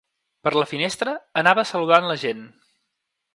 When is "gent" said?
2.25-2.41